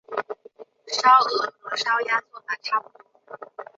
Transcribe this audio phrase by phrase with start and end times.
[0.87, 3.67] 烧鹅和烧鸭做法差不多。